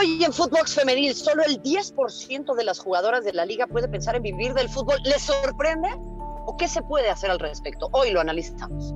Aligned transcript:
Hoy 0.00 0.24
en 0.24 0.32
Footbox 0.32 0.74
Femenil, 0.74 1.14
solo 1.14 1.42
el 1.44 1.62
10% 1.62 2.54
de 2.54 2.64
las 2.64 2.78
jugadoras 2.78 3.24
de 3.24 3.32
la 3.32 3.44
liga 3.44 3.66
puede 3.66 3.88
pensar 3.88 4.16
en 4.16 4.22
vivir 4.22 4.54
del 4.54 4.68
fútbol. 4.68 4.96
¿Les 5.04 5.22
sorprende? 5.22 5.88
¿O 6.46 6.56
qué 6.58 6.68
se 6.68 6.82
puede 6.82 7.10
hacer 7.10 7.30
al 7.30 7.38
respecto? 7.38 7.88
Hoy 7.92 8.10
lo 8.10 8.20
analizamos. 8.20 8.94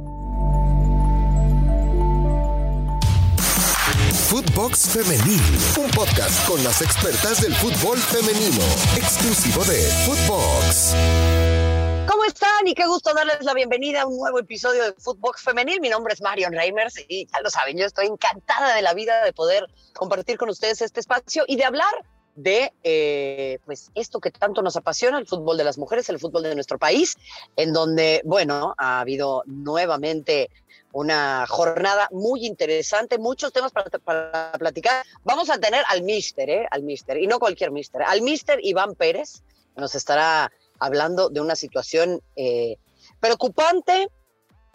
Footbox 4.29 4.89
Femenil, 4.89 5.43
un 5.79 5.91
podcast 5.91 6.48
con 6.48 6.62
las 6.64 6.80
expertas 6.82 7.43
del 7.43 7.55
fútbol 7.55 7.98
femenino, 7.98 8.64
exclusivo 8.96 9.62
de 9.64 9.82
Footbox. 10.07 11.64
¿Cómo 12.15 12.27
están? 12.27 12.65
Y 12.69 12.75
qué 12.75 12.87
gusto 12.87 13.12
darles 13.12 13.43
la 13.43 13.55
bienvenida 13.55 14.03
a 14.03 14.07
un 14.07 14.17
nuevo 14.17 14.39
episodio 14.39 14.85
de 14.85 14.93
Footbox 14.93 15.43
Femenil. 15.43 15.80
Mi 15.80 15.89
nombre 15.89 16.15
es 16.15 16.23
Marion 16.23 16.53
Reimers 16.53 16.95
y 17.09 17.27
ya 17.27 17.41
lo 17.41 17.51
saben, 17.51 17.77
yo 17.77 17.87
estoy 17.87 18.07
encantada 18.07 18.73
de 18.77 18.83
la 18.83 18.95
vida 18.95 19.25
de 19.25 19.33
poder 19.33 19.67
compartir 19.95 20.38
con 20.38 20.48
ustedes 20.48 20.80
este 20.80 21.01
espacio 21.01 21.43
y 21.48 21.57
de 21.57 21.65
hablar 21.65 21.93
de 22.37 22.73
eh, 22.85 23.59
pues 23.65 23.91
esto 23.97 24.21
que 24.21 24.30
tanto 24.30 24.62
nos 24.62 24.77
apasiona, 24.77 25.19
el 25.19 25.27
fútbol 25.27 25.57
de 25.57 25.65
las 25.65 25.77
mujeres, 25.77 26.09
el 26.09 26.21
fútbol 26.21 26.45
de 26.45 26.55
nuestro 26.55 26.79
país, 26.79 27.16
en 27.57 27.73
donde, 27.73 28.23
bueno, 28.24 28.77
ha 28.79 29.01
habido 29.01 29.43
nuevamente 29.46 30.51
una 30.93 31.46
jornada 31.49 32.09
muy 32.12 32.46
interesante, 32.46 33.19
muchos 33.19 33.52
temas 33.52 33.73
para, 33.73 33.91
para 33.91 34.52
platicar. 34.52 35.05
Vamos 35.24 35.51
a 35.51 35.59
tener 35.59 35.83
al 35.88 36.05
mister, 36.05 36.49
¿eh? 36.49 36.69
Al 36.71 36.85
mister, 36.85 37.16
y 37.16 37.27
no 37.27 37.41
cualquier 37.41 37.73
mister, 37.73 38.05
al 38.05 38.23
mister 38.23 38.60
Iván 38.62 38.95
Pérez, 38.95 39.43
nos 39.74 39.96
estará 39.96 40.52
hablando 40.84 41.29
de 41.29 41.41
una 41.41 41.56
situación 41.56 42.20
eh, 42.37 42.77
preocupante, 43.20 44.09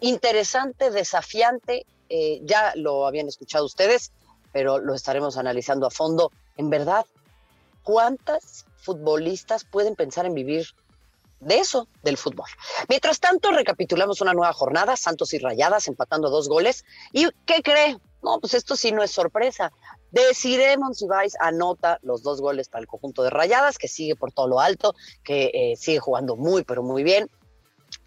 interesante, 0.00 0.90
desafiante. 0.90 1.86
Eh, 2.08 2.40
ya 2.42 2.72
lo 2.74 3.06
habían 3.06 3.28
escuchado 3.28 3.64
ustedes, 3.64 4.12
pero 4.52 4.78
lo 4.78 4.94
estaremos 4.94 5.36
analizando 5.36 5.86
a 5.86 5.90
fondo. 5.90 6.32
En 6.56 6.70
verdad, 6.70 7.06
¿cuántas 7.82 8.64
futbolistas 8.78 9.64
pueden 9.64 9.94
pensar 9.94 10.26
en 10.26 10.34
vivir 10.34 10.66
de 11.40 11.58
eso, 11.58 11.88
del 12.02 12.18
fútbol. 12.18 12.46
Mientras 12.88 13.18
tanto, 13.18 13.50
recapitulamos 13.50 14.20
una 14.20 14.34
nueva 14.34 14.52
jornada, 14.52 14.96
Santos 14.96 15.32
y 15.32 15.38
Rayadas 15.38 15.88
empatando 15.88 16.28
dos 16.28 16.48
goles. 16.48 16.84
¿Y 17.12 17.28
qué 17.46 17.62
cree? 17.62 17.98
No, 18.22 18.38
pues 18.40 18.54
esto 18.54 18.76
sí 18.76 18.92
no 18.92 19.02
es 19.02 19.10
sorpresa. 19.10 19.72
Deciremos 20.10 20.98
si 20.98 21.06
vais 21.06 21.34
anota 21.40 21.98
los 22.02 22.22
dos 22.22 22.40
goles 22.40 22.68
para 22.68 22.82
el 22.82 22.88
conjunto 22.88 23.22
de 23.22 23.30
Rayadas, 23.30 23.78
que 23.78 23.88
sigue 23.88 24.16
por 24.16 24.32
todo 24.32 24.48
lo 24.48 24.60
alto, 24.60 24.94
que 25.22 25.50
eh, 25.54 25.76
sigue 25.76 26.00
jugando 26.00 26.36
muy, 26.36 26.64
pero 26.64 26.82
muy 26.82 27.02
bien. 27.02 27.30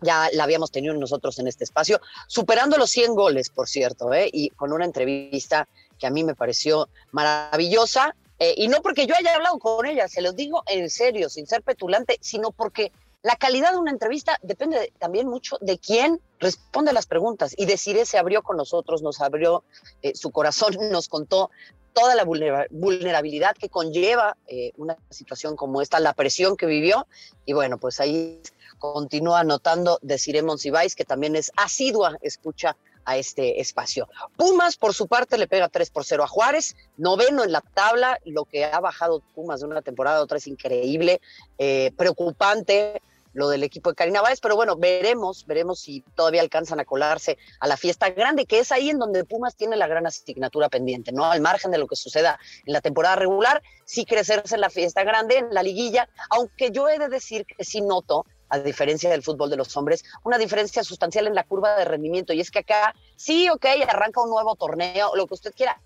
Ya 0.02 0.30
la 0.34 0.44
habíamos 0.44 0.72
tenido 0.72 0.94
nosotros 0.94 1.40
en 1.40 1.48
este 1.48 1.64
espacio, 1.64 2.00
superando 2.28 2.78
los 2.78 2.90
100 2.90 3.16
goles, 3.16 3.50
por 3.50 3.68
cierto, 3.68 4.14
¿eh? 4.14 4.30
y 4.32 4.50
con 4.50 4.72
una 4.72 4.86
entrevista 4.86 5.68
que 6.00 6.08
a 6.08 6.10
mí 6.10 6.24
me 6.24 6.36
pareció 6.36 6.90
maravillosa. 7.12 8.16
Eh, 8.40 8.56
y 8.58 8.68
no 8.68 8.82
porque 8.82 9.06
yo 9.06 9.16
haya 9.16 9.36
hablado 9.36 9.60
con 9.60 9.86
ella, 9.86 10.08
se 10.08 10.22
los 10.22 10.36
digo 10.36 10.64
en 10.68 10.90
serio, 10.90 11.30
sin 11.30 11.48
ser 11.48 11.62
petulante, 11.62 12.18
sino 12.20 12.52
porque 12.52 12.92
la 13.22 13.38
calidad 13.38 13.72
de 13.72 13.78
una 13.78 13.92
entrevista 13.92 14.38
depende 14.42 14.92
también 15.00 15.30
mucho 15.30 15.58
de 15.62 15.78
quién 15.78 16.20
responde 16.40 16.92
las 16.92 17.06
preguntas. 17.06 17.54
Y 17.56 17.66
Desiree 17.66 18.06
se 18.06 18.18
abrió 18.18 18.44
con 18.44 18.58
nosotros, 18.58 19.02
nos 19.02 19.22
abrió 19.22 19.64
eh, 20.02 20.14
su 20.14 20.32
corazón, 20.32 20.76
nos 20.92 21.08
contó 21.08 21.50
toda 21.94 22.16
la 22.16 22.24
vulnerabilidad 22.26 23.56
que 23.56 23.70
conlleva 23.70 24.36
eh, 24.48 24.72
una 24.78 24.98
situación 25.10 25.56
como 25.56 25.82
esta, 25.82 26.00
la 26.00 26.14
presión 26.14 26.58
que 26.58 26.66
vivió. 26.66 27.08
Y 27.46 27.54
bueno, 27.54 27.78
pues 27.78 28.00
ahí 28.00 28.42
continúa 28.80 29.42
anotando 29.42 30.00
Desiree 30.02 30.42
Monsiváis, 30.42 30.96
que 30.96 31.06
también 31.06 31.36
es 31.36 31.52
asidua 31.56 32.18
escucha 32.22 32.76
a 33.06 33.18
este 33.18 33.60
espacio. 33.60 34.08
Pumas, 34.38 34.78
por 34.78 34.94
su 34.94 35.08
parte, 35.08 35.38
le 35.38 35.48
pega 35.48 35.70
3 35.70 35.90
por 35.90 36.06
0 36.06 36.24
a 36.24 36.28
Juárez, 36.28 36.76
noveno 36.98 37.44
en 37.44 37.52
la 37.52 37.62
tabla, 37.62 38.20
lo 38.26 38.46
que 38.46 38.66
ha 38.66 38.80
bajado 38.80 39.22
Pumas 39.36 39.60
de 39.60 39.68
una 39.68 39.82
temporada 39.82 40.20
a 40.20 40.22
otra 40.22 40.38
es 40.38 40.48
increíble, 40.48 41.22
eh, 41.58 41.92
preocupante 41.98 43.02
lo 43.34 43.50
del 43.50 43.64
equipo 43.64 43.90
de 43.90 43.96
Karina 43.96 44.22
Báez, 44.22 44.40
pero 44.40 44.56
bueno, 44.56 44.76
veremos, 44.76 45.46
veremos 45.46 45.80
si 45.80 46.02
todavía 46.16 46.42
alcanzan 46.42 46.80
a 46.80 46.86
colarse 46.86 47.38
a 47.60 47.68
la 47.68 47.78
fiesta 47.78 48.10
grande, 48.10 48.46
que 48.46 48.60
es 48.60 48.72
ahí 48.72 48.90
en 48.90 49.00
donde 49.00 49.26
Pumas 49.26 49.56
tiene 49.56 49.76
la 49.76 49.88
gran 49.88 50.06
asignatura 50.06 50.70
pendiente, 50.70 51.12
¿no? 51.12 51.26
Al 51.26 51.42
margen 51.42 51.72
de 51.72 51.78
lo 51.78 51.88
que 51.88 51.96
suceda 51.96 52.40
en 52.66 52.74
la 52.74 52.82
temporada 52.82 53.16
regular, 53.16 53.62
sí 53.86 54.06
crecerse 54.06 54.56
en 54.56 54.62
la 54.62 54.70
fiesta 54.70 55.04
grande, 55.04 55.40
en 55.40 55.54
la 55.54 55.64
liguilla, 55.64 56.08
aunque 56.30 56.72
yo 56.72 56.88
he 56.90 57.00
de 57.00 57.10
decir 57.10 57.46
que 57.46 57.64
sí 57.64 57.82
noto 57.82 58.26
a 58.50 58.60
diferencia 58.60 59.10
del 59.10 59.24
fútbol 59.24 59.50
de 59.50 59.58
los 59.58 59.76
hombres, 59.76 60.04
una 60.24 60.38
diferencia 60.38 60.84
sustancial 60.84 61.26
en 61.26 61.34
la 61.34 61.44
curva 61.44 61.76
de 61.76 61.86
rendimiento. 61.86 62.34
Y 62.34 62.40
es 62.40 62.52
que 62.52 62.60
acá, 62.60 62.94
sí, 63.16 63.50
ok, 63.50 63.66
arranca 63.88 64.22
un 64.22 64.30
nuevo 64.30 64.56
torneo, 64.56 65.16
lo 65.16 65.26
que 65.26 65.34
usted 65.34 65.54
quiera, 65.56 65.82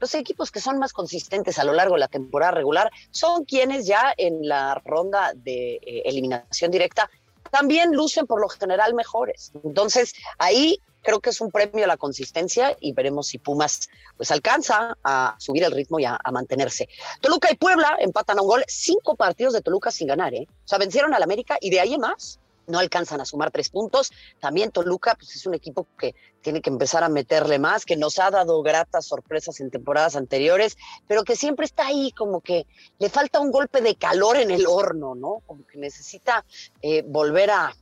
los 0.00 0.14
equipos 0.14 0.50
que 0.50 0.60
son 0.60 0.78
más 0.78 0.92
consistentes 0.92 1.58
a 1.58 1.64
lo 1.64 1.72
largo 1.72 1.94
de 1.94 2.00
la 2.00 2.08
temporada 2.08 2.52
regular 2.52 2.90
son 3.10 3.44
quienes 3.44 3.86
ya 3.86 4.12
en 4.16 4.48
la 4.48 4.74
ronda 4.84 5.32
de 5.34 5.74
eh, 5.74 6.02
eliminación 6.06 6.70
directa 6.70 7.08
también 7.50 7.92
lucen 7.92 8.26
por 8.26 8.40
lo 8.40 8.48
general 8.48 8.94
mejores. 8.94 9.52
Entonces, 9.64 10.14
ahí 10.38 10.78
creo 11.02 11.20
que 11.20 11.30
es 11.30 11.40
un 11.40 11.50
premio 11.50 11.84
a 11.84 11.88
la 11.88 11.96
consistencia 11.96 12.76
y 12.80 12.92
veremos 12.92 13.28
si 13.28 13.38
Pumas 13.38 13.88
pues 14.16 14.30
alcanza 14.30 14.96
a 15.02 15.34
subir 15.38 15.64
el 15.64 15.72
ritmo 15.72 15.98
y 15.98 16.04
a, 16.04 16.18
mantenerse. 16.32 16.88
Toluca 17.20 17.50
y 17.50 17.56
Puebla 17.56 17.96
empatan 17.98 18.38
a 18.38 18.42
un 18.42 18.48
gol, 18.48 18.64
cinco 18.68 19.16
partidos 19.16 19.54
de 19.54 19.62
Toluca 19.62 19.90
sin 19.90 20.06
ganar, 20.06 20.34
¿eh? 20.34 20.46
O 20.48 20.68
sea, 20.68 20.78
vencieron 20.78 21.14
al 21.14 21.22
América 21.22 21.56
y 21.60 21.70
de 21.70 21.80
ahí 21.80 21.98
más 21.98 22.38
no 22.70 22.78
alcanzan 22.78 23.20
a 23.20 23.24
sumar 23.24 23.50
tres 23.50 23.68
puntos. 23.68 24.12
También 24.38 24.70
Toluca, 24.70 25.14
pues 25.14 25.34
es 25.36 25.46
un 25.46 25.54
equipo 25.54 25.86
que 25.98 26.14
tiene 26.40 26.60
que 26.62 26.70
empezar 26.70 27.04
a 27.04 27.08
meterle 27.08 27.58
más, 27.58 27.84
que 27.84 27.96
nos 27.96 28.18
ha 28.18 28.30
dado 28.30 28.62
gratas 28.62 29.06
sorpresas 29.06 29.60
en 29.60 29.70
temporadas 29.70 30.16
anteriores, 30.16 30.76
pero 31.06 31.24
que 31.24 31.36
siempre 31.36 31.66
está 31.66 31.86
ahí 31.86 32.12
como 32.12 32.40
que 32.40 32.66
le 32.98 33.08
falta 33.08 33.40
un 33.40 33.50
golpe 33.50 33.80
de 33.80 33.94
calor 33.96 34.36
en 34.36 34.50
el 34.50 34.66
horno, 34.66 35.14
¿no? 35.14 35.42
Como 35.46 35.66
que 35.66 35.78
necesita 35.78 36.44
eh, 36.82 37.02
volver 37.06 37.50
a, 37.50 37.74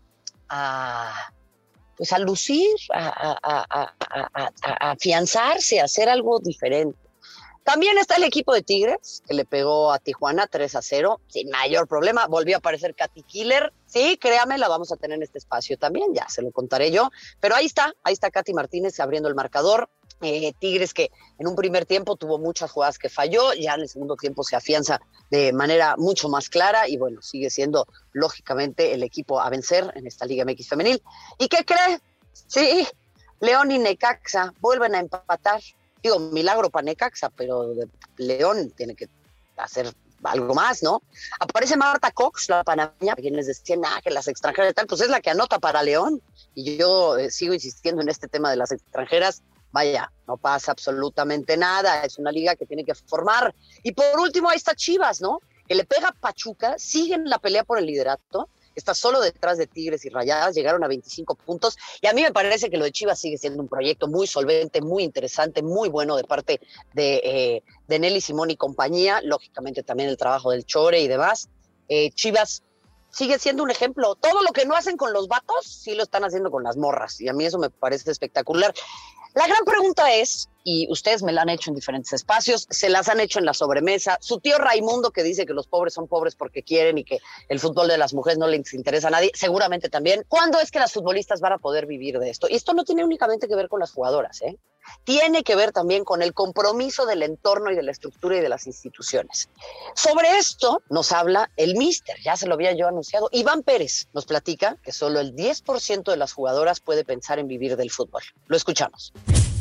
pues 1.96 2.12
a 2.12 2.18
lucir, 2.18 2.74
a, 2.92 3.38
a, 3.42 3.66
a 3.68 4.90
afianzarse, 4.90 5.80
a 5.80 5.84
hacer 5.84 6.08
algo 6.08 6.40
diferente. 6.40 7.07
También 7.68 7.98
está 7.98 8.16
el 8.16 8.24
equipo 8.24 8.54
de 8.54 8.62
Tigres, 8.62 9.22
que 9.28 9.34
le 9.34 9.44
pegó 9.44 9.92
a 9.92 9.98
Tijuana 9.98 10.46
3 10.46 10.74
a 10.74 10.80
0, 10.80 11.20
sin 11.28 11.50
mayor 11.50 11.86
problema. 11.86 12.26
Volvió 12.26 12.56
a 12.56 12.60
aparecer 12.60 12.94
Katy 12.94 13.24
Killer. 13.24 13.74
Sí, 13.84 14.16
créame, 14.16 14.56
la 14.56 14.68
vamos 14.68 14.90
a 14.90 14.96
tener 14.96 15.16
en 15.16 15.22
este 15.22 15.36
espacio 15.36 15.76
también, 15.76 16.14
ya 16.14 16.26
se 16.30 16.40
lo 16.40 16.50
contaré 16.50 16.90
yo. 16.90 17.10
Pero 17.40 17.54
ahí 17.54 17.66
está, 17.66 17.92
ahí 18.04 18.14
está 18.14 18.30
Katy 18.30 18.54
Martínez 18.54 18.98
abriendo 19.00 19.28
el 19.28 19.34
marcador. 19.34 19.90
Eh, 20.22 20.54
Tigres 20.58 20.94
que 20.94 21.10
en 21.38 21.46
un 21.46 21.54
primer 21.56 21.84
tiempo 21.84 22.16
tuvo 22.16 22.38
muchas 22.38 22.70
jugadas 22.70 22.98
que 22.98 23.10
falló, 23.10 23.52
ya 23.52 23.74
en 23.74 23.82
el 23.82 23.88
segundo 23.90 24.16
tiempo 24.16 24.44
se 24.44 24.56
afianza 24.56 25.02
de 25.30 25.52
manera 25.52 25.94
mucho 25.98 26.30
más 26.30 26.48
clara 26.48 26.88
y 26.88 26.96
bueno, 26.96 27.20
sigue 27.20 27.50
siendo 27.50 27.86
lógicamente 28.12 28.94
el 28.94 29.02
equipo 29.02 29.42
a 29.42 29.50
vencer 29.50 29.92
en 29.94 30.06
esta 30.06 30.24
Liga 30.24 30.46
MX 30.46 30.70
femenil. 30.70 31.02
¿Y 31.36 31.48
qué 31.48 31.66
cree? 31.66 32.00
Sí, 32.32 32.88
León 33.40 33.70
y 33.70 33.78
Necaxa 33.78 34.54
vuelven 34.58 34.94
a 34.94 35.00
empatar 35.00 35.60
digo, 36.02 36.18
milagro 36.18 36.70
para 36.70 36.84
Necaxa, 36.84 37.30
pero 37.30 37.72
León 38.16 38.70
tiene 38.76 38.94
que 38.94 39.08
hacer 39.56 39.92
algo 40.24 40.54
más, 40.54 40.82
¿no? 40.82 41.02
Aparece 41.40 41.76
Marta 41.76 42.10
Cox, 42.10 42.48
la 42.48 42.64
panameña, 42.64 43.14
quienes 43.14 43.46
decían, 43.46 43.82
ah, 43.84 44.00
que 44.02 44.10
las 44.10 44.28
extranjeras 44.28 44.72
y 44.72 44.74
tal, 44.74 44.86
pues 44.86 45.00
es 45.00 45.08
la 45.08 45.20
que 45.20 45.30
anota 45.30 45.58
para 45.58 45.82
León. 45.82 46.20
Y 46.54 46.76
yo 46.76 47.16
eh, 47.16 47.30
sigo 47.30 47.54
insistiendo 47.54 48.02
en 48.02 48.08
este 48.08 48.28
tema 48.28 48.50
de 48.50 48.56
las 48.56 48.72
extranjeras. 48.72 49.42
Vaya, 49.70 50.10
no 50.26 50.36
pasa 50.36 50.72
absolutamente 50.72 51.56
nada, 51.56 52.02
es 52.02 52.18
una 52.18 52.32
liga 52.32 52.56
que 52.56 52.66
tiene 52.66 52.84
que 52.84 52.94
formar. 52.94 53.54
Y 53.82 53.92
por 53.92 54.18
último, 54.18 54.48
ahí 54.48 54.56
está 54.56 54.74
Chivas, 54.74 55.20
¿no? 55.20 55.40
Que 55.66 55.74
le 55.74 55.84
pega 55.84 56.08
a 56.08 56.12
Pachuca, 56.12 56.78
siguen 56.78 57.28
la 57.28 57.38
pelea 57.38 57.64
por 57.64 57.78
el 57.78 57.86
liderato 57.86 58.48
está 58.78 58.94
solo 58.94 59.20
detrás 59.20 59.58
de 59.58 59.66
Tigres 59.66 60.04
y 60.04 60.08
Rayadas, 60.08 60.54
llegaron 60.54 60.82
a 60.84 60.88
25 60.88 61.34
puntos 61.34 61.76
y 62.00 62.06
a 62.06 62.12
mí 62.12 62.22
me 62.22 62.32
parece 62.32 62.70
que 62.70 62.76
lo 62.76 62.84
de 62.84 62.92
Chivas 62.92 63.18
sigue 63.18 63.38
siendo 63.38 63.62
un 63.62 63.68
proyecto 63.68 64.08
muy 64.08 64.26
solvente, 64.26 64.80
muy 64.80 65.02
interesante, 65.02 65.62
muy 65.62 65.88
bueno 65.88 66.16
de 66.16 66.24
parte 66.24 66.60
de, 66.94 67.20
eh, 67.24 67.62
Nelly 67.88 68.20
Simón 68.20 68.50
y 68.50 68.56
compañía, 68.56 69.20
lógicamente 69.22 69.82
también 69.82 70.08
el 70.08 70.16
trabajo 70.16 70.50
del 70.50 70.64
Chore 70.64 71.00
y 71.00 71.08
demás. 71.08 71.48
Eh, 71.88 72.10
Chivas 72.12 72.62
sigue 73.10 73.38
siendo 73.38 73.62
un 73.62 73.70
ejemplo. 73.70 74.14
Todo 74.14 74.42
lo 74.42 74.52
que 74.52 74.66
no 74.66 74.76
hacen 74.76 74.96
con 74.96 75.12
los 75.12 75.28
vatos, 75.28 75.66
sí 75.66 75.94
lo 75.94 76.02
están 76.02 76.24
haciendo 76.24 76.50
con 76.50 76.62
las 76.62 76.76
morras. 76.76 77.20
Y 77.20 77.28
a 77.28 77.32
mí 77.32 77.44
eso 77.44 77.58
me 77.58 77.70
parece 77.70 78.10
espectacular. 78.10 78.74
La 79.34 79.46
gran 79.46 79.64
pregunta 79.64 80.14
es, 80.14 80.48
y 80.70 80.86
ustedes 80.90 81.22
me 81.22 81.32
la 81.32 81.40
han 81.40 81.48
hecho 81.48 81.70
en 81.70 81.74
diferentes 81.74 82.12
espacios, 82.12 82.66
se 82.68 82.90
las 82.90 83.08
han 83.08 83.20
hecho 83.20 83.38
en 83.38 83.46
la 83.46 83.54
sobremesa, 83.54 84.18
su 84.20 84.38
tío 84.38 84.58
Raimundo 84.58 85.12
que 85.12 85.22
dice 85.22 85.46
que 85.46 85.54
los 85.54 85.66
pobres 85.66 85.94
son 85.94 86.08
pobres 86.08 86.34
porque 86.36 86.62
quieren 86.62 86.98
y 86.98 87.04
que 87.04 87.20
el 87.48 87.58
fútbol 87.58 87.88
de 87.88 87.96
las 87.96 88.12
mujeres 88.12 88.38
no 88.38 88.46
les 88.46 88.74
interesa 88.74 89.08
a 89.08 89.12
nadie, 89.12 89.30
seguramente 89.32 89.88
también. 89.88 90.26
¿Cuándo 90.28 90.60
es 90.60 90.70
que 90.70 90.78
las 90.78 90.92
futbolistas 90.92 91.40
van 91.40 91.54
a 91.54 91.58
poder 91.58 91.86
vivir 91.86 92.18
de 92.18 92.28
esto? 92.28 92.48
Y 92.50 92.54
esto 92.54 92.74
no 92.74 92.84
tiene 92.84 93.02
únicamente 93.02 93.48
que 93.48 93.56
ver 93.56 93.70
con 93.70 93.80
las 93.80 93.92
jugadoras, 93.92 94.42
¿eh? 94.42 94.58
tiene 95.04 95.42
que 95.42 95.56
ver 95.56 95.72
también 95.72 96.04
con 96.04 96.20
el 96.20 96.34
compromiso 96.34 97.06
del 97.06 97.22
entorno 97.22 97.70
y 97.70 97.74
de 97.74 97.82
la 97.82 97.92
estructura 97.92 98.36
y 98.36 98.40
de 98.40 98.50
las 98.50 98.66
instituciones. 98.66 99.48
Sobre 99.94 100.36
esto 100.36 100.82
nos 100.90 101.12
habla 101.12 101.50
el 101.56 101.76
mister, 101.76 102.20
ya 102.22 102.36
se 102.36 102.46
lo 102.46 102.54
había 102.54 102.72
yo 102.72 102.88
anunciado, 102.88 103.30
Iván 103.32 103.62
Pérez 103.62 104.08
nos 104.12 104.26
platica 104.26 104.76
que 104.82 104.92
solo 104.92 105.20
el 105.20 105.34
10% 105.34 106.10
de 106.10 106.16
las 106.18 106.34
jugadoras 106.34 106.80
puede 106.80 107.04
pensar 107.04 107.38
en 107.38 107.48
vivir 107.48 107.76
del 107.76 107.90
fútbol. 107.90 108.22
Lo 108.48 108.56
escuchamos. 108.56 109.14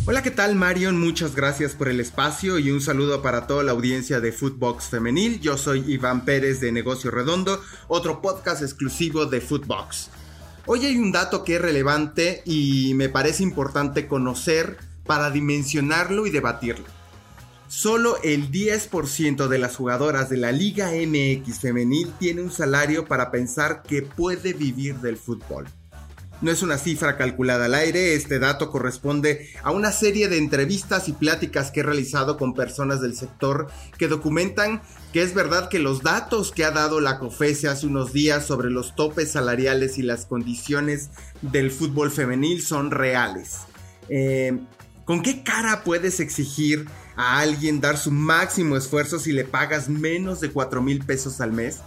Hola, 0.09 0.23
¿qué 0.23 0.31
tal 0.31 0.55
Marion? 0.55 0.97
Muchas 0.97 1.35
gracias 1.35 1.73
por 1.73 1.89
el 1.89 1.99
espacio 1.99 2.59
y 2.59 2.71
un 2.71 2.79
saludo 2.79 3.21
para 3.21 3.45
toda 3.45 3.61
la 3.61 3.73
audiencia 3.73 4.21
de 4.21 4.31
Footbox 4.31 4.85
Femenil. 4.85 5.41
Yo 5.41 5.57
soy 5.57 5.83
Iván 5.85 6.23
Pérez 6.23 6.61
de 6.61 6.71
Negocio 6.71 7.11
Redondo, 7.11 7.61
otro 7.89 8.21
podcast 8.21 8.61
exclusivo 8.61 9.25
de 9.25 9.41
Footbox. 9.41 10.09
Hoy 10.65 10.85
hay 10.85 10.95
un 10.95 11.11
dato 11.11 11.43
que 11.43 11.55
es 11.55 11.61
relevante 11.61 12.41
y 12.45 12.93
me 12.93 13.09
parece 13.09 13.43
importante 13.43 14.07
conocer 14.07 14.77
para 15.05 15.29
dimensionarlo 15.29 16.25
y 16.25 16.29
debatirlo. 16.29 16.85
Solo 17.67 18.15
el 18.23 18.49
10% 18.49 19.49
de 19.49 19.57
las 19.57 19.75
jugadoras 19.75 20.29
de 20.29 20.37
la 20.37 20.53
Liga 20.53 20.91
MX 20.91 21.59
femenil 21.59 22.13
tiene 22.17 22.43
un 22.43 22.51
salario 22.51 23.03
para 23.03 23.29
pensar 23.29 23.83
que 23.83 24.03
puede 24.03 24.53
vivir 24.53 24.95
del 24.99 25.17
fútbol. 25.17 25.67
No 26.41 26.51
es 26.51 26.61
una 26.61 26.77
cifra 26.77 27.17
calculada 27.17 27.65
al 27.65 27.73
aire, 27.73 28.13
este 28.13 28.37
dato 28.37 28.69
corresponde 28.69 29.49
a 29.63 29.71
una 29.71 29.91
serie 29.91 30.27
de 30.27 30.37
entrevistas 30.37 31.09
y 31.09 31.13
pláticas 31.13 31.71
que 31.71 31.79
he 31.79 31.83
realizado 31.83 32.37
con 32.37 32.53
personas 32.53 33.01
del 33.01 33.15
sector 33.15 33.67
que 33.97 34.07
documentan 34.07 34.81
que 35.13 35.23
es 35.23 35.33
verdad 35.33 35.67
que 35.69 35.79
los 35.79 36.03
datos 36.03 36.51
que 36.51 36.63
ha 36.63 36.71
dado 36.71 36.99
la 36.99 37.17
COFESE 37.17 37.69
hace 37.69 37.87
unos 37.87 38.13
días 38.13 38.45
sobre 38.45 38.69
los 38.69 38.95
topes 38.95 39.31
salariales 39.31 39.97
y 39.97 40.03
las 40.03 40.27
condiciones 40.27 41.09
del 41.41 41.71
fútbol 41.71 42.11
femenil 42.11 42.61
son 42.61 42.91
reales. 42.91 43.61
Eh, 44.09 44.59
¿Con 45.05 45.23
qué 45.23 45.41
cara 45.41 45.83
puedes 45.83 46.19
exigir 46.19 46.85
a 47.15 47.39
alguien 47.39 47.81
dar 47.81 47.97
su 47.97 48.11
máximo 48.11 48.77
esfuerzo 48.77 49.17
si 49.17 49.31
le 49.31 49.45
pagas 49.45 49.89
menos 49.89 50.39
de 50.41 50.51
4 50.51 50.81
mil 50.81 51.03
pesos 51.03 51.41
al 51.41 51.51
mes? 51.51 51.79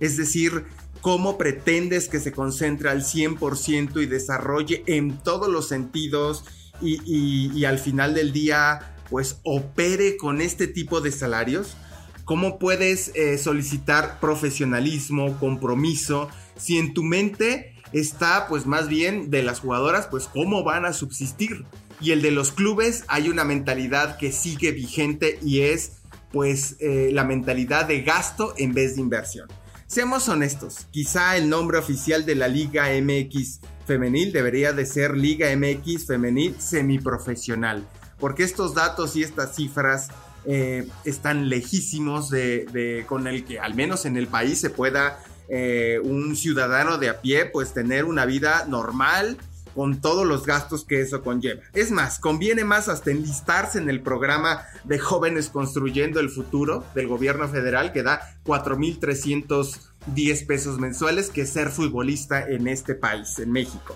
Es 0.00 0.16
decir, 0.16 0.64
cómo 1.00 1.38
pretendes 1.38 2.08
que 2.08 2.20
se 2.20 2.32
concentre 2.32 2.90
al 2.90 3.02
100% 3.02 4.02
y 4.02 4.06
desarrolle 4.06 4.82
en 4.86 5.18
todos 5.18 5.48
los 5.48 5.68
sentidos 5.68 6.44
y, 6.80 7.64
al 7.64 7.78
final 7.78 8.14
del 8.14 8.32
día 8.32 8.94
pues 9.10 9.40
opere 9.42 10.16
con 10.16 10.40
este 10.40 10.66
tipo 10.66 11.00
de 11.00 11.12
salarios? 11.12 11.76
¿Cómo 12.24 12.58
puedes 12.58 13.10
eh, 13.14 13.38
solicitar 13.38 14.20
profesionalismo, 14.20 15.38
compromiso, 15.38 16.28
si 16.56 16.76
en 16.76 16.92
tu 16.92 17.02
mente 17.02 17.74
está 17.92 18.46
pues 18.48 18.66
más 18.66 18.88
bien 18.88 19.30
de 19.30 19.42
las 19.42 19.60
jugadoras 19.60 20.08
pues 20.08 20.26
cómo 20.26 20.62
van 20.62 20.84
a 20.84 20.92
subsistir? 20.92 21.64
Y 22.00 22.12
el 22.12 22.22
de 22.22 22.30
los 22.30 22.52
clubes 22.52 23.04
hay 23.08 23.28
una 23.28 23.44
mentalidad 23.44 24.18
que 24.18 24.30
sigue 24.30 24.72
vigente 24.72 25.38
y 25.42 25.62
es 25.62 25.92
pues 26.32 26.76
eh, 26.80 27.10
la 27.12 27.24
mentalidad 27.24 27.86
de 27.86 28.02
gasto 28.02 28.54
en 28.58 28.74
vez 28.74 28.96
de 28.96 29.00
inversión. 29.00 29.48
Seamos 29.88 30.28
honestos, 30.28 30.86
quizá 30.90 31.38
el 31.38 31.48
nombre 31.48 31.78
oficial 31.78 32.26
de 32.26 32.34
la 32.34 32.46
Liga 32.46 32.88
MX 32.90 33.60
femenil 33.86 34.32
debería 34.34 34.74
de 34.74 34.84
ser 34.84 35.16
Liga 35.16 35.48
MX 35.56 36.06
femenil 36.06 36.60
semiprofesional, 36.60 37.88
porque 38.20 38.42
estos 38.42 38.74
datos 38.74 39.16
y 39.16 39.22
estas 39.22 39.56
cifras 39.56 40.08
eh, 40.44 40.86
están 41.06 41.48
lejísimos 41.48 42.28
de, 42.28 43.06
con 43.08 43.26
el 43.28 43.46
que 43.46 43.60
al 43.60 43.74
menos 43.74 44.04
en 44.04 44.18
el 44.18 44.26
país 44.26 44.60
se 44.60 44.68
pueda 44.68 45.20
eh, 45.48 45.98
un 46.04 46.36
ciudadano 46.36 46.98
de 46.98 47.08
a 47.08 47.22
pie 47.22 47.46
pues 47.46 47.72
tener 47.72 48.04
una 48.04 48.26
vida 48.26 48.66
normal 48.68 49.38
con 49.78 50.00
todos 50.00 50.26
los 50.26 50.44
gastos 50.44 50.84
que 50.84 51.00
eso 51.00 51.22
conlleva. 51.22 51.62
Es 51.72 51.92
más, 51.92 52.18
conviene 52.18 52.64
más 52.64 52.88
hasta 52.88 53.12
enlistarse 53.12 53.78
en 53.78 53.88
el 53.88 54.00
programa 54.00 54.64
de 54.82 54.98
jóvenes 54.98 55.50
construyendo 55.50 56.18
el 56.18 56.30
futuro 56.30 56.84
del 56.96 57.06
gobierno 57.06 57.48
federal 57.48 57.92
que 57.92 58.02
da 58.02 58.20
4.310 58.44 60.46
pesos 60.48 60.80
mensuales 60.80 61.30
que 61.30 61.46
ser 61.46 61.70
futbolista 61.70 62.44
en 62.44 62.66
este 62.66 62.96
país, 62.96 63.38
en 63.38 63.52
México. 63.52 63.94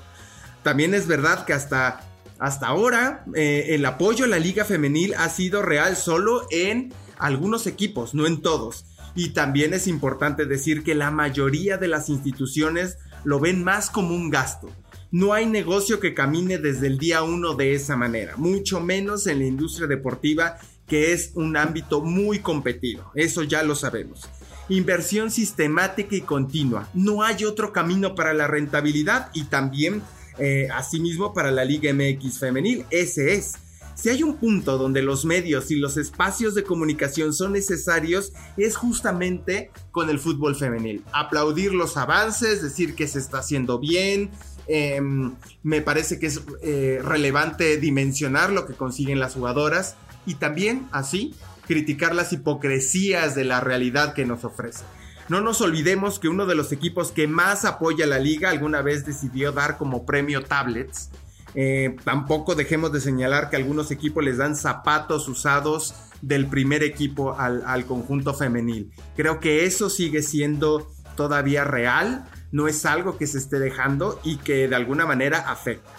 También 0.63 0.95
es 0.95 1.09
verdad 1.09 1.45
que 1.47 1.53
hasta, 1.53 2.03
hasta 2.39 2.69
ahora 2.69 3.25
eh, 3.35 3.71
el 3.71 3.85
apoyo 3.85 4.27
a 4.27 4.29
la 4.29 4.39
liga 4.39 4.65
femenil 4.65 5.15
ha 5.15 5.29
sido 5.31 5.63
real 5.63 5.97
solo 5.97 6.47
en 6.53 6.95
algunos 7.19 7.67
equipos, 7.67 8.15
no 8.15 8.29
en 8.29 8.41
todos. 8.41 8.87
Y 9.17 9.31
también 9.31 9.75
es 9.75 9.89
importante 9.89 10.47
decir 10.47 10.85
que 10.85 10.95
la 10.95 11.11
mayoría 11.11 11.77
de 11.77 11.89
las 11.89 12.09
instituciones 12.09 12.99
lo 13.25 13.41
ven 13.41 13.65
más 13.65 13.91
como 13.91 14.15
un 14.15 14.31
gasto 14.31 14.71
no 15.13 15.35
hay 15.35 15.47
negocio 15.47 16.01
que 16.01 16.15
camine 16.15 16.59
desde 16.59 16.89
el 16.89 16.99
día 16.99 17.23
uno 17.23 17.55
de 17.55 17.75
esa 17.75 17.97
manera, 17.97 18.37
mucho 18.37 18.81
menos 18.81 19.27
en 19.27 19.39
la 19.39 19.45
industria 19.45 19.87
deportiva 19.87 20.57
que 20.89 21.13
es 21.13 21.33
un 21.35 21.57
ámbito 21.57 22.03
muy 22.03 22.41
competido, 22.41 23.13
eso 23.15 23.43
ya 23.45 23.63
lo 23.63 23.75
sabemos. 23.75 24.29
Inversión 24.69 25.31
sistemática 25.31 26.17
y 26.17 26.23
continua, 26.23 26.89
no 26.95 27.23
hay 27.23 27.45
otro 27.45 27.73
camino 27.73 28.15
para 28.15 28.33
la 28.33 28.47
rentabilidad 28.47 29.31
y 29.35 29.45
también 29.45 30.03
eh, 30.39 30.69
asimismo 30.73 31.35
para 31.35 31.51
la 31.51 31.65
Liga 31.65 31.93
MX 31.93 32.39
femenil, 32.39 32.85
ese 32.91 33.35
es. 33.35 33.55
Si 33.95 34.09
hay 34.09 34.23
un 34.23 34.37
punto 34.39 34.79
donde 34.79 35.03
los 35.03 35.25
medios 35.25 35.71
y 35.71 35.77
los 35.77 35.99
espacios 35.99 36.55
de 36.55 36.65
comunicación 36.65 37.35
son 37.35 37.53
necesarios, 37.53 38.33
es 38.57 38.77
justamente 38.77 39.71
con 39.91 40.09
el 40.09 40.19
fútbol 40.19 40.57
femenil. 40.57 41.05
Aplaudir 41.13 41.75
los 41.75 41.97
avances, 41.99 42.63
decir 42.63 42.95
que 42.95 43.07
se 43.07 43.19
está 43.19 43.39
haciendo 43.39 43.79
bien, 43.79 44.31
Em, 44.69 45.35
me 45.63 45.83
parece 45.83 46.19
que 46.19 46.27
es 46.27 46.41
eh, 46.63 47.01
relevante 47.03 47.77
dimensionar 47.79 48.51
lo 48.51 48.67
que 48.67 48.75
consiguen 48.75 49.19
las 49.19 49.35
jugadoras 49.35 49.97
y 50.25 50.35
también 50.35 50.87
así 50.93 51.35
criticar 51.67 52.15
las 52.15 52.33
hipocresías 52.33 53.35
de 53.35 53.45
la 53.45 53.61
realidad 53.61 54.15
que 54.15 54.25
nos 54.25 54.45
ofrece. 54.45 54.85
No 55.29 55.41
nos 55.41 55.61
olvidemos 55.61 56.19
que 56.19 56.29
uno 56.29 56.47
de 56.47 56.55
los 56.55 56.73
equipos 56.73 57.13
que 57.13 57.27
más 57.27 57.65
apoya 57.65 58.05
a 58.05 58.09
la 58.09 58.19
liga 58.19 58.51
alguna 58.51 58.83
vez 58.83 59.07
decidió 59.07 59.53
dar 59.53 59.79
como 59.79 60.05
premio 60.05 60.43
tablets. 60.43 61.11
Eh, 61.55 61.97
tampoco 62.05 62.55
dejemos 62.55 62.93
de 62.93 63.01
señalar 63.01 63.51
que 63.51 63.57
algunos 63.57 63.91
equipos 63.91 64.25
les 64.25 64.39
dan 64.39 64.57
zapatos 64.57 65.29
usados 65.29 65.95
del 66.23 66.47
primer 66.47 66.83
equipo 66.83 67.39
al, 67.39 67.63
al 67.67 67.85
conjunto 67.85 68.35
femenil. 68.35 68.91
Creo 69.17 69.39
que 69.39 69.65
eso 69.65 69.91
sigue 69.91 70.23
siendo 70.23 70.91
todavía 71.17 71.65
real 71.65 72.27
no 72.53 72.69
es 72.69 72.87
algo 72.87 73.19
que 73.19 73.27
se 73.27 73.39
esté 73.39 73.59
dejando 73.59 74.21
y 74.23 74.37
que 74.37 74.69
de 74.69 74.77
alguna 74.77 75.07
manera 75.07 75.51
afecta. 75.51 75.91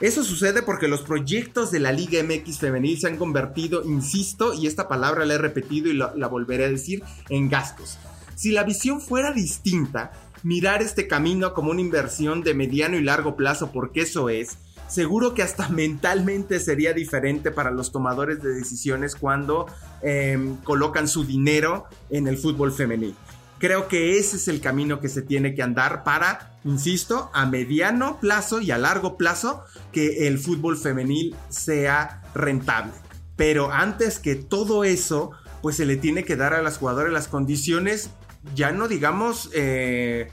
Eso 0.00 0.24
sucede 0.24 0.62
porque 0.62 0.88
los 0.88 1.02
proyectos 1.02 1.70
de 1.70 1.80
la 1.80 1.92
Liga 1.92 2.22
MX 2.22 2.58
femenil 2.58 2.98
se 2.98 3.08
han 3.08 3.16
convertido, 3.16 3.82
insisto, 3.84 4.52
y 4.54 4.66
esta 4.66 4.88
palabra 4.88 5.24
la 5.24 5.34
he 5.34 5.38
repetido 5.38 5.88
y 5.88 5.94
la 5.94 6.28
volveré 6.28 6.66
a 6.66 6.70
decir, 6.70 7.02
en 7.30 7.48
gastos. 7.48 7.98
Si 8.34 8.52
la 8.52 8.64
visión 8.64 9.00
fuera 9.00 9.32
distinta, 9.32 10.12
mirar 10.42 10.82
este 10.82 11.08
camino 11.08 11.54
como 11.54 11.70
una 11.70 11.80
inversión 11.80 12.42
de 12.42 12.52
mediano 12.52 12.98
y 12.98 13.02
largo 13.02 13.34
plazo, 13.34 13.72
porque 13.72 14.02
eso 14.02 14.28
es, 14.28 14.58
seguro 14.88 15.34
que 15.34 15.42
hasta 15.42 15.68
mentalmente 15.70 16.60
sería 16.60 16.92
diferente 16.92 17.50
para 17.50 17.70
los 17.70 17.90
tomadores 17.90 18.42
de 18.42 18.50
decisiones 18.50 19.16
cuando 19.16 19.66
em, 20.02 20.56
colocan 20.58 21.08
su 21.08 21.24
dinero 21.24 21.86
en 22.10 22.28
el 22.28 22.36
fútbol 22.36 22.72
femenil. 22.72 23.16
Creo 23.58 23.88
que 23.88 24.18
ese 24.18 24.36
es 24.36 24.48
el 24.48 24.60
camino 24.60 25.00
que 25.00 25.08
se 25.08 25.22
tiene 25.22 25.54
que 25.54 25.62
andar 25.62 26.04
para, 26.04 26.58
insisto, 26.64 27.30
a 27.32 27.46
mediano 27.46 28.20
plazo 28.20 28.60
y 28.60 28.70
a 28.70 28.78
largo 28.78 29.16
plazo 29.16 29.64
que 29.92 30.26
el 30.28 30.38
fútbol 30.38 30.76
femenil 30.76 31.34
sea 31.48 32.22
rentable. 32.34 32.92
Pero 33.34 33.72
antes 33.72 34.18
que 34.18 34.34
todo 34.34 34.84
eso, 34.84 35.30
pues 35.62 35.76
se 35.76 35.86
le 35.86 35.96
tiene 35.96 36.24
que 36.24 36.36
dar 36.36 36.52
a 36.52 36.62
las 36.62 36.78
jugadoras 36.78 37.12
las 37.12 37.28
condiciones, 37.28 38.10
ya 38.54 38.72
no 38.72 38.88
digamos 38.88 39.50
eh, 39.54 40.30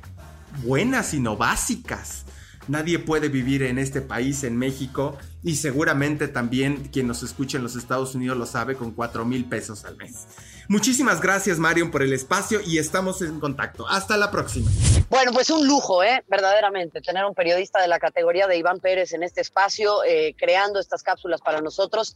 buenas, 0.64 1.08
sino 1.08 1.38
básicas. 1.38 2.23
Nadie 2.68 3.00
puede 3.00 3.30
vivir 3.30 3.64
en 3.64 3.78
este 3.78 4.02
país, 4.02 4.44
en 4.44 4.58
México, 4.58 5.18
y 5.44 5.56
seguramente 5.56 6.28
también 6.28 6.90
quien 6.92 7.08
nos 7.08 7.24
escucha 7.24 7.58
en 7.58 7.64
los 7.64 7.76
Estados 7.76 8.16
Unidos 8.16 8.38
lo 8.38 8.46
sabe 8.46 8.76
con 8.76 8.92
4 8.92 9.26
mil 9.26 9.46
pesos 9.46 9.84
al 9.86 9.98
mes. 9.98 10.28
Muchísimas 10.70 11.22
gracias, 11.22 11.60
Marion, 11.60 11.92
por 11.92 12.04
el 12.04 12.14
espacio 12.14 12.62
y 12.66 12.78
estamos 12.78 13.22
en 13.22 13.40
contacto. 13.40 13.86
Hasta 13.88 14.16
la 14.16 14.32
próxima. 14.32 14.72
Bueno, 15.10 15.34
pues 15.34 15.50
un 15.50 15.68
lujo, 15.68 16.04
¿eh? 16.04 16.24
verdaderamente, 16.30 17.02
tener 17.02 17.26
un 17.26 17.36
periodista 17.36 17.82
de 17.82 17.88
la 17.90 18.00
categoría 18.00 18.48
de 18.48 18.58
Iván 18.58 18.80
Pérez 18.80 19.14
en 19.14 19.24
este 19.24 19.42
espacio, 19.42 20.04
eh, 20.06 20.36
creando 20.38 20.80
estas 20.80 21.04
cápsulas 21.04 21.42
para 21.42 21.60
nosotros. 21.60 22.16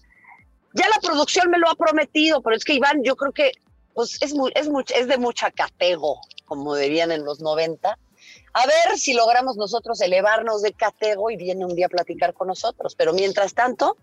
Ya 0.73 0.87
la 0.87 0.99
producción 1.01 1.49
me 1.49 1.57
lo 1.57 1.69
ha 1.69 1.75
prometido, 1.75 2.41
pero 2.41 2.55
es 2.55 2.63
que 2.63 2.73
Iván, 2.73 3.03
yo 3.03 3.15
creo 3.15 3.33
que 3.33 3.51
pues, 3.93 4.17
es, 4.21 4.33
muy, 4.33 4.51
es, 4.55 4.69
es 4.95 5.07
de 5.07 5.17
mucha 5.17 5.51
catego, 5.51 6.21
como 6.45 6.75
dirían 6.75 7.11
en 7.11 7.25
los 7.25 7.41
90. 7.41 7.97
A 8.53 8.65
ver 8.65 8.97
si 8.97 9.13
logramos 9.13 9.57
nosotros 9.57 10.01
elevarnos 10.01 10.61
de 10.61 10.73
catego 10.73 11.29
y 11.31 11.37
viene 11.37 11.65
un 11.65 11.75
día 11.75 11.87
a 11.87 11.89
platicar 11.89 12.33
con 12.33 12.47
nosotros. 12.47 12.95
Pero 12.95 13.13
mientras 13.13 13.53
tanto, 13.53 13.97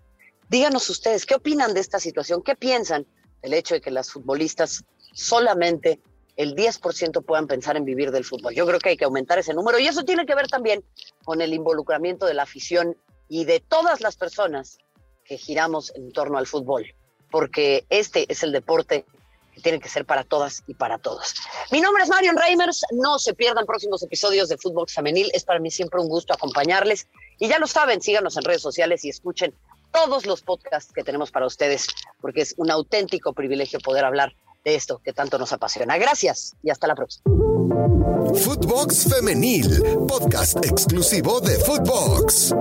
díganos 0.49 0.89
ustedes, 0.89 1.25
¿qué 1.25 1.35
opinan 1.35 1.73
de 1.73 1.79
esta 1.81 1.99
situación? 1.99 2.41
¿Qué 2.41 2.55
piensan? 2.55 3.05
el 3.45 3.53
hecho 3.53 3.75
de 3.75 3.81
que 3.81 3.91
las 3.91 4.11
futbolistas 4.11 4.83
solamente 5.13 5.99
el 6.35 6.55
10% 6.55 7.23
puedan 7.23 7.47
pensar 7.47 7.77
en 7.77 7.85
vivir 7.85 8.11
del 8.11 8.25
fútbol. 8.25 8.53
Yo 8.53 8.65
creo 8.65 8.79
que 8.79 8.89
hay 8.89 8.97
que 8.97 9.05
aumentar 9.05 9.39
ese 9.39 9.53
número 9.53 9.79
y 9.79 9.87
eso 9.87 10.03
tiene 10.03 10.25
que 10.25 10.35
ver 10.35 10.47
también 10.47 10.83
con 11.23 11.41
el 11.41 11.53
involucramiento 11.53 12.25
de 12.25 12.33
la 12.33 12.43
afición 12.43 12.97
y 13.29 13.45
de 13.45 13.61
todas 13.61 14.01
las 14.01 14.17
personas 14.17 14.79
que 15.23 15.37
giramos 15.37 15.95
en 15.95 16.11
torno 16.11 16.37
al 16.37 16.45
fútbol, 16.45 16.93
porque 17.31 17.85
este 17.89 18.25
es 18.31 18.43
el 18.43 18.51
deporte 18.51 19.05
que 19.55 19.61
tienen 19.61 19.79
que 19.79 19.89
ser 19.89 20.05
para 20.05 20.23
todas 20.23 20.63
y 20.67 20.73
para 20.73 20.97
todos. 20.97 21.33
Mi 21.71 21.79
nombre 21.81 22.03
es 22.03 22.09
Marion 22.09 22.35
Reimers, 22.37 22.83
no 22.91 23.17
se 23.17 23.33
pierdan 23.33 23.65
próximos 23.65 24.03
episodios 24.03 24.49
de 24.49 24.57
Fútbol 24.57 24.87
Femenil, 24.89 25.31
es 25.33 25.45
para 25.45 25.59
mí 25.59 25.71
siempre 25.71 26.01
un 26.01 26.09
gusto 26.09 26.33
acompañarles 26.33 27.07
y 27.39 27.47
ya 27.47 27.57
lo 27.57 27.65
saben, 27.65 28.01
síganos 28.01 28.35
en 28.37 28.43
redes 28.43 28.61
sociales 28.61 29.05
y 29.05 29.09
escuchen 29.09 29.53
todos 29.91 30.25
los 30.25 30.41
podcasts 30.41 30.91
que 30.93 31.03
tenemos 31.03 31.31
para 31.31 31.45
ustedes, 31.45 31.87
porque 32.19 32.41
es 32.41 32.53
un 32.57 32.69
auténtico 32.69 33.31
privilegio 33.33 33.79
poder 33.79 34.03
hablar 34.03 34.35
de 34.65 34.75
esto 34.75 34.99
que 35.03 35.13
tanto 35.13 35.37
nos 35.37 35.53
apasiona. 35.53 35.97
Gracias 35.97 36.53
y 36.61 36.69
hasta 36.69 36.87
la 36.87 36.95
próxima. 36.95 37.23
Footbox 38.43 39.07
Femenil, 39.09 39.81
podcast 40.07 40.65
exclusivo 40.65 41.39
de 41.39 41.57
Footbox. 41.59 42.53